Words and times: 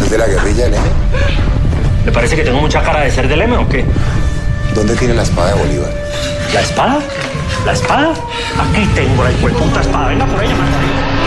¿Usted 0.00 0.14
es 0.14 0.18
de 0.18 0.18
la 0.18 0.34
guerrilla 0.34 0.64
del 0.64 0.74
M? 0.74 0.84
¿Le 2.06 2.12
parece 2.12 2.34
que 2.34 2.42
tengo 2.42 2.58
mucha 2.58 2.82
cara 2.82 3.00
de 3.00 3.10
ser 3.10 3.28
del 3.28 3.42
M 3.42 3.54
o 3.58 3.68
qué? 3.68 3.84
¿Dónde 4.74 4.96
tiene 4.96 5.12
la 5.12 5.24
espada 5.24 5.48
de 5.52 5.60
Bolívar? 5.60 5.90
¿La 6.54 6.62
espada? 6.62 7.00
¿La 7.66 7.72
espada? 7.72 8.14
Aquí 8.58 8.86
tengo 8.94 9.22
la 9.22 9.30
puta 9.30 9.82
espada. 9.82 10.08
Venga 10.08 10.24
por 10.24 10.42
ella, 10.42 10.54
Bogotá. 10.54 11.19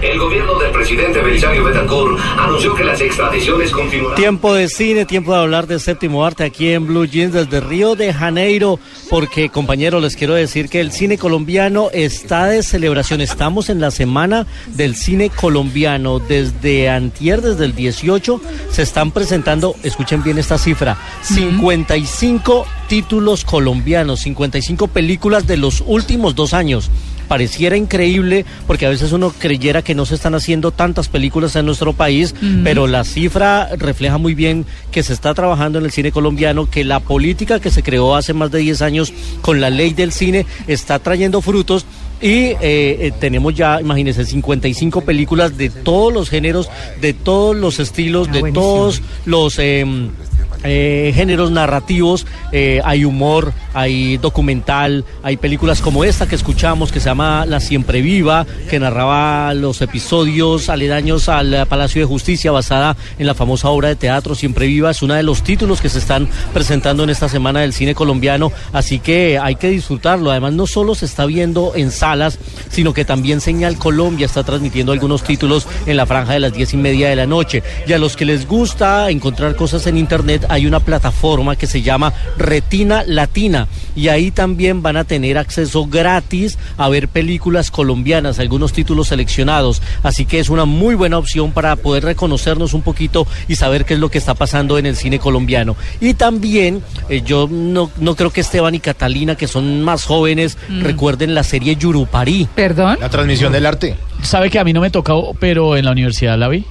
El 0.00 0.18
gobierno 0.18 0.58
del 0.58 0.70
presidente 0.70 1.20
Belisario 1.20 1.64
Betancourt 1.64 2.18
anunció 2.38 2.74
que 2.74 2.84
las 2.84 3.00
extradiciones 3.00 3.70
continuarán. 3.70 4.16
Tiempo 4.16 4.52
de 4.52 4.68
cine, 4.68 5.04
tiempo 5.04 5.32
de 5.32 5.38
hablar 5.38 5.66
de 5.66 5.78
séptimo 5.78 6.24
arte 6.24 6.44
aquí 6.44 6.72
en 6.72 6.86
Blue 6.86 7.06
Jeans 7.06 7.32
desde 7.32 7.60
Río 7.60 7.94
de 7.96 8.12
Janeiro, 8.12 8.78
porque 9.08 9.48
compañeros 9.48 10.02
les 10.02 10.16
quiero 10.16 10.34
decir 10.34 10.68
que 10.68 10.80
el 10.80 10.92
cine 10.92 11.16
colombiano 11.18 11.88
está 11.92 12.46
de 12.46 12.62
celebración. 12.62 13.20
Estamos 13.20 13.70
en 13.70 13.80
la 13.80 13.90
semana 13.90 14.46
del 14.68 14.94
cine 14.94 15.30
colombiano. 15.30 16.18
Desde 16.18 16.88
antier, 16.88 17.40
desde 17.40 17.64
el 17.64 17.74
18, 17.74 18.40
se 18.70 18.82
están 18.82 19.10
presentando, 19.10 19.74
escuchen 19.82 20.22
bien 20.22 20.38
esta 20.38 20.58
cifra, 20.58 20.98
55 21.22 22.66
títulos 22.88 23.44
colombianos, 23.44 24.20
55 24.20 24.88
películas 24.88 25.46
de 25.46 25.56
los 25.56 25.82
últimos 25.86 26.34
dos 26.34 26.52
años 26.52 26.90
pareciera 27.28 27.76
increíble 27.76 28.44
porque 28.66 28.86
a 28.86 28.90
veces 28.90 29.12
uno 29.12 29.32
creyera 29.36 29.82
que 29.82 29.94
no 29.94 30.06
se 30.06 30.14
están 30.14 30.34
haciendo 30.34 30.70
tantas 30.70 31.08
películas 31.08 31.56
en 31.56 31.66
nuestro 31.66 31.92
país, 31.92 32.34
pero 32.62 32.86
la 32.86 33.04
cifra 33.04 33.70
refleja 33.76 34.18
muy 34.18 34.34
bien 34.34 34.66
que 34.90 35.02
se 35.02 35.12
está 35.12 35.34
trabajando 35.34 35.78
en 35.78 35.84
el 35.84 35.90
cine 35.90 36.12
colombiano, 36.12 36.68
que 36.70 36.84
la 36.84 37.00
política 37.00 37.60
que 37.60 37.70
se 37.70 37.82
creó 37.82 38.14
hace 38.14 38.32
más 38.32 38.50
de 38.50 38.60
10 38.60 38.82
años 38.82 39.12
con 39.40 39.60
la 39.60 39.70
ley 39.70 39.92
del 39.92 40.12
cine 40.12 40.46
está 40.66 40.98
trayendo 40.98 41.40
frutos. 41.40 41.86
Y 42.20 42.28
eh, 42.28 42.56
eh, 42.60 43.12
tenemos 43.18 43.54
ya, 43.54 43.80
imagínense, 43.80 44.24
55 44.24 45.02
películas 45.02 45.58
de 45.58 45.68
todos 45.68 46.12
los 46.12 46.30
géneros, 46.30 46.70
de 47.00 47.12
todos 47.12 47.54
los 47.54 47.80
estilos, 47.80 48.32
de 48.32 48.52
todos 48.52 49.02
los 49.26 49.58
em, 49.58 50.10
eh, 50.64 51.12
géneros 51.14 51.50
narrativos, 51.50 52.26
eh, 52.50 52.80
hay 52.84 53.04
humor, 53.04 53.52
hay 53.74 54.16
documental, 54.16 55.04
hay 55.22 55.36
películas 55.36 55.80
como 55.80 56.04
esta 56.04 56.26
que 56.26 56.34
escuchamos 56.34 56.90
que 56.90 57.00
se 57.00 57.06
llama 57.06 57.44
La 57.46 57.60
Siempre 57.60 58.00
Viva, 58.02 58.46
que 58.70 58.80
narraba 58.80 59.52
los 59.54 59.82
episodios 59.82 60.68
aledaños 60.68 61.28
al 61.28 61.66
Palacio 61.68 62.00
de 62.00 62.06
Justicia 62.06 62.50
basada 62.50 62.96
en 63.18 63.26
la 63.26 63.34
famosa 63.34 63.68
obra 63.68 63.88
de 63.88 63.96
teatro 63.96 64.34
Siempre 64.34 64.66
Viva, 64.66 64.90
es 64.90 65.02
uno 65.02 65.14
de 65.14 65.22
los 65.22 65.42
títulos 65.42 65.80
que 65.80 65.88
se 65.88 65.98
están 65.98 66.28
presentando 66.52 67.04
en 67.04 67.10
esta 67.10 67.28
semana 67.28 67.60
del 67.60 67.72
cine 67.72 67.94
colombiano, 67.94 68.50
así 68.72 68.98
que 68.98 69.38
hay 69.38 69.56
que 69.56 69.68
disfrutarlo, 69.68 70.30
además 70.30 70.54
no 70.54 70.66
solo 70.66 70.94
se 70.94 71.04
está 71.04 71.26
viendo 71.26 71.72
en 71.74 71.90
salas, 71.90 72.38
sino 72.70 72.94
que 72.94 73.04
también 73.04 73.40
Señal 73.40 73.76
Colombia 73.76 74.26
está 74.26 74.44
transmitiendo 74.44 74.92
algunos 74.92 75.22
títulos 75.22 75.66
en 75.86 75.96
la 75.96 76.06
franja 76.06 76.32
de 76.32 76.40
las 76.40 76.54
diez 76.54 76.72
y 76.72 76.76
media 76.78 77.08
de 77.10 77.16
la 77.16 77.26
noche, 77.26 77.62
y 77.86 77.92
a 77.92 77.98
los 77.98 78.16
que 78.16 78.24
les 78.24 78.48
gusta 78.48 79.10
encontrar 79.10 79.56
cosas 79.56 79.86
en 79.86 79.98
internet, 79.98 80.46
hay 80.54 80.66
una 80.66 80.80
plataforma 80.80 81.56
que 81.56 81.66
se 81.66 81.82
llama 81.82 82.12
Retina 82.38 83.04
Latina 83.06 83.66
y 83.96 84.08
ahí 84.08 84.30
también 84.30 84.82
van 84.82 84.96
a 84.96 85.04
tener 85.04 85.36
acceso 85.36 85.86
gratis 85.86 86.58
a 86.76 86.88
ver 86.88 87.08
películas 87.08 87.70
colombianas, 87.70 88.38
algunos 88.38 88.72
títulos 88.72 89.08
seleccionados. 89.08 89.82
Así 90.02 90.26
que 90.26 90.38
es 90.38 90.48
una 90.48 90.64
muy 90.64 90.94
buena 90.94 91.18
opción 91.18 91.52
para 91.52 91.76
poder 91.76 92.04
reconocernos 92.04 92.72
un 92.74 92.82
poquito 92.82 93.26
y 93.48 93.56
saber 93.56 93.84
qué 93.84 93.94
es 93.94 94.00
lo 94.00 94.10
que 94.10 94.18
está 94.18 94.34
pasando 94.34 94.78
en 94.78 94.86
el 94.86 94.96
cine 94.96 95.18
colombiano. 95.18 95.76
Y 96.00 96.14
también, 96.14 96.82
eh, 97.08 97.22
yo 97.24 97.48
no, 97.50 97.90
no 97.98 98.14
creo 98.14 98.30
que 98.30 98.40
Esteban 98.40 98.74
y 98.74 98.80
Catalina, 98.80 99.36
que 99.36 99.48
son 99.48 99.82
más 99.82 100.04
jóvenes, 100.04 100.56
recuerden 100.80 101.34
la 101.34 101.42
serie 101.42 101.76
Yurupari. 101.76 102.48
¿Perdón? 102.54 102.98
La 103.00 103.10
transmisión 103.10 103.52
del 103.52 103.66
arte. 103.66 103.96
Sabe 104.22 104.50
que 104.50 104.58
a 104.58 104.64
mí 104.64 104.72
no 104.72 104.80
me 104.80 104.90
tocó, 104.90 105.34
pero 105.38 105.76
en 105.76 105.84
la 105.84 105.92
universidad 105.92 106.38
la 106.38 106.48
vi. 106.48 106.64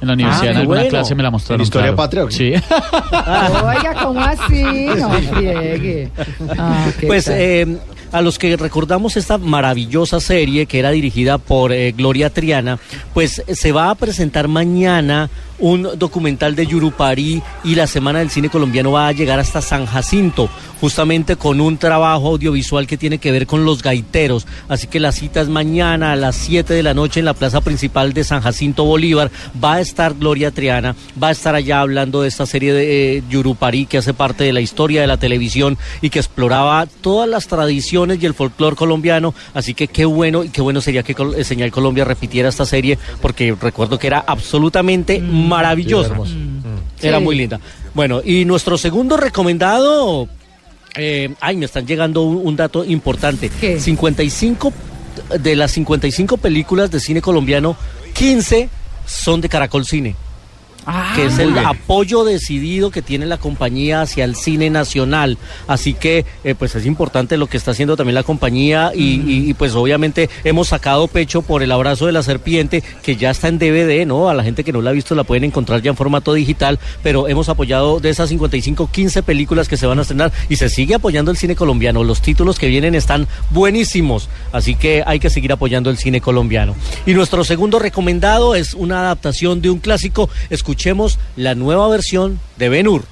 En 0.00 0.06
la 0.08 0.14
universidad, 0.14 0.48
Ah, 0.48 0.50
en 0.52 0.56
alguna 0.58 0.78
bueno. 0.80 0.90
clase 0.90 1.14
me 1.14 1.22
la 1.22 1.30
mostraron. 1.30 1.60
¿En 1.60 1.64
historia 1.64 1.86
claro. 1.88 1.96
patria 1.96 2.24
o 2.24 2.26
qué? 2.28 2.34
Sí. 2.34 2.52
Oiga, 3.64 3.94
¿cómo 4.02 4.20
así? 4.20 4.62
No 4.98 5.10
friegue. 5.10 6.10
Ah, 6.56 6.86
¿qué 6.98 7.06
Pues 7.06 7.28
eh, 7.28 7.78
a 8.12 8.20
los 8.22 8.38
que 8.38 8.56
recordamos 8.56 9.16
esta 9.16 9.38
maravillosa 9.38 10.20
serie 10.20 10.66
que 10.66 10.78
era 10.78 10.90
dirigida 10.90 11.38
por 11.38 11.72
eh, 11.72 11.92
Gloria 11.92 12.30
Triana, 12.30 12.78
pues 13.14 13.42
se 13.46 13.72
va 13.72 13.90
a 13.90 13.94
presentar 13.94 14.48
mañana 14.48 15.28
un 15.58 15.88
documental 15.98 16.54
de 16.54 16.66
Yurupari 16.66 17.42
y 17.64 17.74
la 17.74 17.86
Semana 17.86 18.20
del 18.20 18.30
Cine 18.30 18.48
Colombiano 18.48 18.92
va 18.92 19.08
a 19.08 19.12
llegar 19.12 19.38
hasta 19.40 19.60
San 19.60 19.86
Jacinto, 19.86 20.48
justamente 20.80 21.36
con 21.36 21.60
un 21.60 21.78
trabajo 21.78 22.28
audiovisual 22.28 22.86
que 22.86 22.96
tiene 22.96 23.18
que 23.18 23.32
ver 23.32 23.46
con 23.46 23.64
los 23.64 23.82
gaiteros. 23.82 24.46
Así 24.68 24.86
que 24.86 25.00
la 25.00 25.12
cita 25.12 25.40
es 25.40 25.48
mañana 25.48 26.12
a 26.12 26.16
las 26.16 26.36
7 26.36 26.72
de 26.74 26.82
la 26.82 26.94
noche 26.94 27.20
en 27.20 27.26
la 27.26 27.34
plaza 27.34 27.60
principal 27.60 28.12
de 28.12 28.24
San 28.24 28.40
Jacinto 28.40 28.84
Bolívar. 28.84 29.30
Va 29.62 29.74
a 29.74 29.80
estar 29.80 30.14
Gloria 30.14 30.50
Triana, 30.50 30.94
va 31.20 31.28
a 31.28 31.32
estar 31.32 31.54
allá 31.54 31.80
hablando 31.80 32.22
de 32.22 32.28
esta 32.28 32.46
serie 32.46 32.72
de 32.72 33.18
eh, 33.18 33.22
Yurupari 33.28 33.86
que 33.86 33.98
hace 33.98 34.14
parte 34.14 34.44
de 34.44 34.52
la 34.52 34.60
historia 34.60 35.00
de 35.00 35.06
la 35.06 35.16
televisión 35.16 35.76
y 36.00 36.10
que 36.10 36.18
exploraba 36.18 36.86
todas 36.86 37.28
las 37.28 37.48
tradiciones 37.48 38.22
y 38.22 38.26
el 38.26 38.34
folclore 38.34 38.76
colombiano. 38.76 39.34
Así 39.54 39.74
que 39.74 39.88
qué 39.88 40.04
bueno 40.04 40.44
y 40.44 40.50
qué 40.50 40.60
bueno 40.60 40.80
sería 40.80 41.02
que 41.02 41.16
eh, 41.36 41.44
Señal 41.44 41.70
Colombia 41.70 42.04
repitiera 42.04 42.48
esta 42.48 42.66
serie 42.66 42.98
porque 43.20 43.56
recuerdo 43.60 43.98
que 43.98 44.06
era 44.06 44.24
absolutamente 44.26 45.20
maravillosa. 45.48 46.14
Era 47.00 47.18
Sí. 47.18 47.24
muy 47.24 47.36
linda. 47.36 47.60
Bueno, 47.94 48.20
y 48.24 48.44
nuestro 48.44 48.76
segundo 48.78 49.16
recomendado, 49.16 50.28
eh, 50.96 51.34
ay, 51.40 51.56
me 51.56 51.64
están 51.66 51.86
llegando 51.86 52.22
un, 52.22 52.40
un 52.46 52.56
dato 52.56 52.84
importante. 52.84 53.50
¿Qué? 53.60 53.80
55 53.80 54.72
de 55.40 55.56
las 55.56 55.72
55 55.72 56.36
películas 56.36 56.90
de 56.90 57.00
cine 57.00 57.20
colombiano, 57.20 57.76
15 58.14 58.68
son 59.06 59.40
de 59.40 59.48
Caracol 59.48 59.84
Cine 59.84 60.14
Ah, 60.86 61.12
que 61.14 61.26
es 61.26 61.38
el 61.38 61.56
apoyo 61.58 62.24
decidido 62.24 62.90
que 62.90 63.02
tiene 63.02 63.26
la 63.26 63.36
compañía 63.36 64.00
hacia 64.00 64.24
el 64.24 64.34
cine 64.36 64.70
nacional. 64.70 65.36
Así 65.66 65.92
que, 65.92 66.24
eh, 66.44 66.54
pues 66.54 66.74
es 66.76 66.86
importante 66.86 67.36
lo 67.36 67.46
que 67.46 67.58
está 67.58 67.72
haciendo 67.72 67.94
también 67.96 68.14
la 68.14 68.22
compañía 68.22 68.92
y, 68.94 69.20
y- 69.20 69.50
y, 69.50 69.54
pues 69.54 69.74
obviamente 69.74 70.30
hemos 70.44 70.68
sacado 70.68 71.06
pecho 71.08 71.42
por 71.42 71.62
el 71.62 71.72
abrazo 71.72 72.06
de 72.06 72.12
la 72.12 72.22
serpiente 72.22 72.82
que 73.02 73.16
ya 73.16 73.30
está 73.30 73.48
en 73.48 73.58
DVD, 73.58 74.06
¿no? 74.06 74.30
A 74.30 74.34
la 74.34 74.42
gente 74.42 74.64
que 74.64 74.72
no 74.72 74.80
la 74.80 74.88
ha 74.90 74.92
visto 74.94 75.14
la 75.14 75.24
pueden 75.24 75.44
encontrar 75.44 75.82
ya 75.82 75.90
en 75.90 75.96
formato 75.96 76.32
digital, 76.32 76.78
pero 77.02 77.28
hemos 77.28 77.50
apoyado 77.50 78.00
de 78.00 78.08
esas 78.08 78.30
55, 78.30 78.88
15 78.90 79.22
películas 79.22 79.68
que 79.68 79.76
se 79.76 79.86
van 79.86 79.98
a 79.98 80.02
estrenar 80.02 80.32
y 80.48 80.56
se 80.56 80.70
sigue 80.70 80.94
apoyando 80.94 81.30
el 81.30 81.36
cine 81.36 81.54
colombiano. 81.54 82.02
Los 82.02 82.22
títulos 82.22 82.58
que 82.58 82.68
vienen 82.68 82.94
están 82.94 83.28
buenísimos, 83.50 84.30
así 84.52 84.74
que 84.74 85.02
hay 85.06 85.18
que 85.20 85.28
seguir 85.28 85.52
apoyando 85.52 85.90
el 85.90 85.98
cine 85.98 86.20
colombiano. 86.22 86.74
Y 87.04 87.12
nuestro 87.12 87.44
segundo 87.44 87.78
recomendado 87.78 88.54
es 88.54 88.72
una 88.72 89.00
adaptación 89.00 89.60
de 89.60 89.68
un 89.68 89.80
clásico. 89.80 90.30
Escuchemos 90.78 91.18
la 91.34 91.56
nueva 91.56 91.88
versión 91.88 92.38
de 92.56 92.68
Ben 92.68 92.86
Hur. 92.86 93.02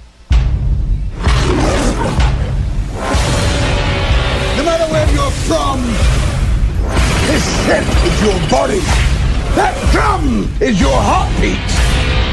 No 4.56 4.62
matter 4.62 4.86
where 4.92 5.12
you're 5.12 5.32
from, 5.48 5.80
this 7.26 7.42
set 7.66 7.82
is 7.82 8.22
your 8.22 8.38
body. 8.48 8.78
That 9.56 9.74
drum 9.90 10.48
is 10.60 10.80
your 10.80 10.94
heartbeat. 10.96 11.58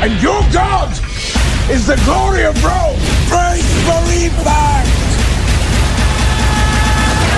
And 0.04 0.22
your 0.22 0.40
God 0.54 0.92
is 1.72 1.88
the 1.88 1.96
glory 2.06 2.46
of 2.46 2.54
Rome. 2.64 3.00
Praise 3.28 3.66
believe 3.88 4.34
that. 4.44 4.86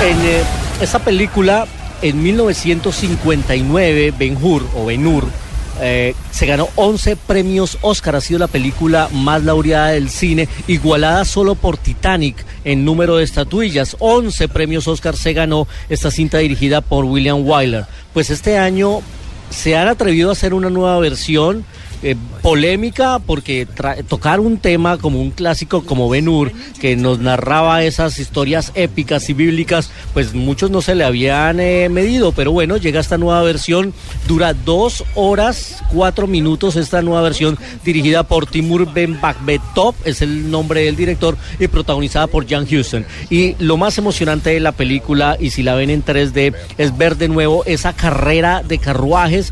En 0.03 0.17
eh, 0.21 0.43
esa 0.81 0.99
película, 0.99 1.65
en 2.01 2.21
1959, 2.21 4.13
Ben 4.19 4.35
Hur 4.35 4.63
o 4.75 4.83
Ben 4.83 5.07
Hur 5.07 5.44
eh, 5.81 6.15
se 6.31 6.45
ganó 6.45 6.69
11 6.75 7.15
premios 7.15 7.77
Oscar. 7.81 8.15
Ha 8.15 8.21
sido 8.21 8.39
la 8.39 8.47
película 8.47 9.09
más 9.11 9.43
laureada 9.43 9.89
del 9.89 10.09
cine, 10.09 10.47
igualada 10.67 11.25
solo 11.25 11.55
por 11.55 11.77
Titanic 11.77 12.45
en 12.63 12.85
número 12.85 13.17
de 13.17 13.23
estatuillas. 13.23 13.95
11 13.99 14.47
premios 14.49 14.87
Oscar 14.87 15.15
se 15.15 15.33
ganó 15.33 15.67
esta 15.89 16.11
cinta 16.11 16.37
dirigida 16.37 16.81
por 16.81 17.05
William 17.05 17.47
Wyler. 17.47 17.85
Pues 18.13 18.29
este 18.29 18.57
año 18.57 19.01
se 19.49 19.75
han 19.75 19.87
atrevido 19.87 20.29
a 20.29 20.33
hacer 20.33 20.53
una 20.53 20.69
nueva 20.69 20.99
versión 20.99 21.65
eh, 22.07 22.15
polémica 22.43 23.17
porque 23.17 23.67
tocar 24.07 24.39
un 24.39 24.59
tema 24.59 24.99
como 24.99 25.19
un 25.19 25.31
clásico 25.31 25.83
como 25.83 26.07
Ben 26.07 26.27
Hur, 26.27 26.51
que 26.79 26.95
nos 26.95 27.17
narraba 27.17 27.83
esas 27.83 28.19
historias 28.19 28.71
épicas 28.75 29.27
y 29.31 29.33
bíblicas, 29.33 29.89
pues 30.13 30.35
muchos 30.35 30.69
no 30.69 30.83
se 30.83 30.93
le 30.93 31.03
habían 31.03 31.59
eh, 31.59 31.89
medido, 31.89 32.31
pero 32.31 32.51
bueno, 32.51 32.77
llega 32.77 32.99
esta 32.99 33.17
nueva 33.17 33.41
versión, 33.41 33.91
dura 34.27 34.53
dos 34.53 35.03
horas, 35.15 35.83
cuatro 35.91 36.27
minutos 36.27 36.75
esta 36.75 37.01
nueva 37.01 37.23
versión 37.23 37.57
dirigida 37.83 38.21
por 38.21 38.45
Timur 38.45 38.93
Ben 38.93 39.19
Bakbetov, 39.19 39.95
es 40.03 40.21
el 40.21 40.51
nombre 40.51 40.81
del 40.81 40.95
director, 40.95 41.35
y 41.59 41.67
protagonizada 41.67 42.27
por 42.27 42.47
Jan 42.47 42.67
Houston. 42.67 43.03
Y 43.31 43.55
lo 43.57 43.77
más 43.77 43.97
emocionante 43.97 44.51
de 44.51 44.59
la 44.59 44.73
película, 44.73 45.37
y 45.39 45.49
si 45.49 45.63
la 45.63 45.73
ven 45.73 45.89
en 45.89 46.05
3D, 46.05 46.53
es 46.77 46.95
ver 46.95 47.17
de 47.17 47.29
nuevo 47.29 47.65
esa 47.65 47.93
carrera 47.93 48.61
de 48.61 48.77
carruajes 48.77 49.51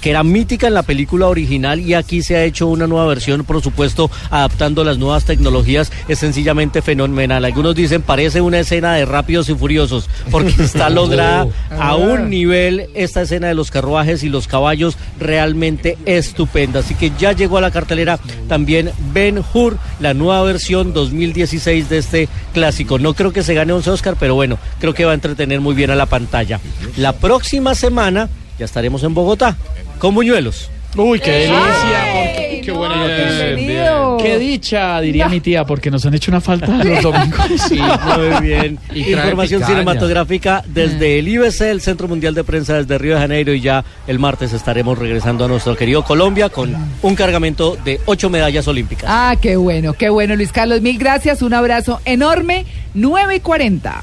que 0.00 0.10
era 0.10 0.22
mítica 0.22 0.66
en 0.66 0.74
la 0.74 0.82
película 0.82 1.28
original 1.28 1.80
y 1.80 1.93
aquí 1.96 2.22
se 2.22 2.36
ha 2.36 2.44
hecho 2.44 2.66
una 2.66 2.86
nueva 2.86 3.06
versión, 3.06 3.44
por 3.44 3.62
supuesto, 3.62 4.10
adaptando 4.30 4.84
las 4.84 4.98
nuevas 4.98 5.24
tecnologías, 5.24 5.92
es 6.08 6.18
sencillamente 6.18 6.82
fenomenal. 6.82 7.44
Algunos 7.44 7.74
dicen 7.74 8.02
parece 8.02 8.40
una 8.40 8.60
escena 8.60 8.94
de 8.94 9.04
Rápidos 9.04 9.48
y 9.48 9.54
Furiosos, 9.54 10.08
porque 10.30 10.54
está 10.62 10.90
lograda 10.90 11.46
a 11.78 11.96
un 11.96 12.30
nivel 12.30 12.88
esta 12.94 13.22
escena 13.22 13.48
de 13.48 13.54
los 13.54 13.70
carruajes 13.70 14.22
y 14.22 14.28
los 14.28 14.46
caballos 14.46 14.96
realmente 15.18 15.98
estupenda. 16.06 16.80
Así 16.80 16.94
que 16.94 17.12
ya 17.18 17.32
llegó 17.32 17.58
a 17.58 17.60
la 17.60 17.70
cartelera 17.70 18.18
también 18.48 18.90
Ben 19.12 19.42
Hur, 19.52 19.78
la 20.00 20.14
nueva 20.14 20.42
versión 20.42 20.92
2016 20.92 21.88
de 21.88 21.98
este 21.98 22.28
clásico. 22.52 22.98
No 22.98 23.14
creo 23.14 23.32
que 23.32 23.42
se 23.42 23.54
gane 23.54 23.72
11 23.72 23.90
Oscar, 23.90 24.16
pero 24.18 24.34
bueno, 24.34 24.58
creo 24.80 24.94
que 24.94 25.04
va 25.04 25.12
a 25.12 25.14
entretener 25.14 25.60
muy 25.60 25.74
bien 25.74 25.90
a 25.90 25.96
la 25.96 26.06
pantalla. 26.06 26.60
La 26.96 27.12
próxima 27.12 27.74
semana 27.74 28.28
ya 28.58 28.64
estaremos 28.64 29.02
en 29.02 29.14
Bogotá 29.14 29.56
con 29.98 30.14
Buñuelos. 30.14 30.70
Uy, 30.96 31.18
qué 31.20 31.30
delicia. 31.30 32.02
Ay, 32.04 32.60
qué 32.62 32.72
no, 32.72 32.78
buena 32.78 33.04
bienvenido. 33.04 34.16
Qué 34.18 34.38
dicha, 34.38 35.00
diría 35.00 35.28
mi 35.28 35.40
tía, 35.40 35.64
porque 35.64 35.90
nos 35.90 36.06
han 36.06 36.14
hecho 36.14 36.30
una 36.30 36.40
falta 36.40 36.66
los 36.66 37.02
domingos. 37.02 37.40
Sí, 37.68 37.78
muy 37.78 38.40
bien. 38.46 38.78
Y 38.94 39.10
Información 39.12 39.60
picaña. 39.60 39.78
cinematográfica 39.80 40.62
desde 40.66 41.18
el 41.18 41.28
IBC, 41.28 41.60
el 41.62 41.80
Centro 41.80 42.08
Mundial 42.08 42.34
de 42.34 42.44
Prensa 42.44 42.74
desde 42.74 42.96
Río 42.98 43.14
de 43.14 43.20
Janeiro 43.20 43.52
y 43.52 43.60
ya 43.60 43.84
el 44.06 44.18
martes 44.18 44.52
estaremos 44.52 44.98
regresando 44.98 45.44
a 45.44 45.48
nuestro 45.48 45.76
querido 45.76 46.04
Colombia 46.04 46.48
con 46.48 46.74
un 47.02 47.14
cargamento 47.14 47.76
de 47.84 48.00
ocho 48.06 48.30
medallas 48.30 48.66
olímpicas. 48.68 49.06
Ah, 49.08 49.36
qué 49.40 49.56
bueno, 49.56 49.94
qué 49.94 50.08
bueno, 50.10 50.36
Luis 50.36 50.52
Carlos. 50.52 50.80
Mil 50.80 50.98
gracias, 50.98 51.42
un 51.42 51.54
abrazo 51.54 52.00
enorme. 52.04 52.66
9 52.94 53.36
y 53.36 53.40
40. 53.40 54.02